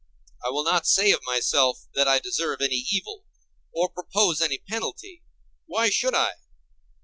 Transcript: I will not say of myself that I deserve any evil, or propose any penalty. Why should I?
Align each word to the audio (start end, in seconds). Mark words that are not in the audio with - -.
I 0.43 0.49
will 0.49 0.63
not 0.63 0.87
say 0.87 1.11
of 1.11 1.19
myself 1.27 1.81
that 1.93 2.07
I 2.07 2.17
deserve 2.17 2.59
any 2.59 2.85
evil, 2.91 3.25
or 3.71 3.87
propose 3.87 4.41
any 4.41 4.57
penalty. 4.57 5.21
Why 5.67 5.91
should 5.91 6.15
I? 6.15 6.31